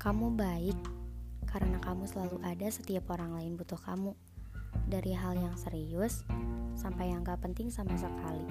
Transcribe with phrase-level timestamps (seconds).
[0.00, 0.80] Kamu baik
[1.44, 4.16] karena kamu selalu ada setiap orang lain butuh kamu.
[4.88, 6.24] Dari hal yang serius
[6.72, 8.48] sampai yang gak penting sama sekali.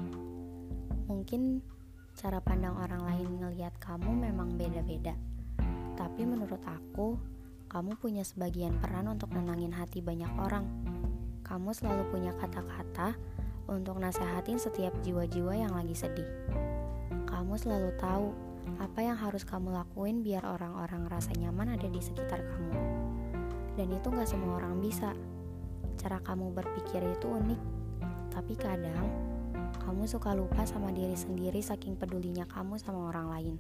[1.09, 1.65] Mungkin
[2.13, 5.17] cara pandang orang lain ngelihat kamu memang beda-beda.
[5.97, 7.17] Tapi menurut aku,
[7.66, 10.70] kamu punya sebagian peran untuk nenangin hati banyak orang.
[11.42, 13.17] Kamu selalu punya kata-kata
[13.66, 16.29] untuk nasehatin setiap jiwa-jiwa yang lagi sedih.
[17.25, 22.45] Kamu selalu tahu apa yang harus kamu lakuin biar orang-orang rasa nyaman ada di sekitar
[22.45, 22.77] kamu.
[23.73, 25.17] Dan itu gak semua orang bisa.
[25.98, 27.62] Cara kamu berpikir itu unik,
[28.29, 29.09] tapi kadang
[29.81, 33.55] kamu suka lupa sama diri sendiri saking pedulinya kamu sama orang lain.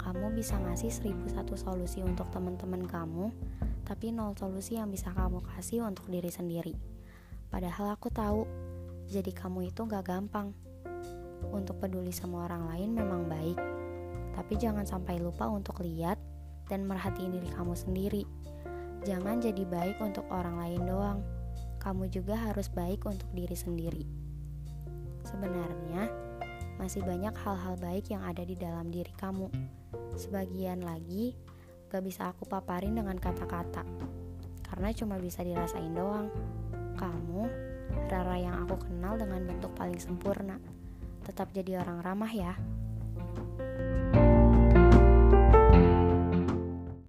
[0.00, 3.28] Kamu bisa ngasih seribu satu solusi untuk teman-teman kamu,
[3.84, 6.74] tapi nol solusi yang bisa kamu kasih untuk diri sendiri.
[7.50, 8.48] Padahal aku tahu,
[9.10, 10.54] jadi kamu itu gak gampang.
[11.50, 13.58] Untuk peduli sama orang lain memang baik,
[14.36, 16.16] tapi jangan sampai lupa untuk lihat
[16.70, 18.22] dan merhatiin diri kamu sendiri.
[19.02, 21.20] Jangan jadi baik untuk orang lain doang.
[21.80, 24.04] Kamu juga harus baik untuk diri sendiri.
[25.24, 26.12] Sebenarnya,
[26.76, 29.48] masih banyak hal-hal baik yang ada di dalam diri kamu.
[30.16, 31.32] Sebagian lagi
[31.88, 33.82] gak bisa aku paparin dengan kata-kata,
[34.68, 36.28] karena cuma bisa dirasain doang.
[37.00, 37.48] Kamu,
[38.10, 40.60] Rara yang aku kenal dengan bentuk paling sempurna
[41.24, 42.54] tetap jadi orang ramah ya.